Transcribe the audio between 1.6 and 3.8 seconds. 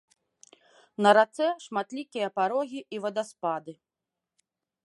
шматлікія парогі і вадаспады.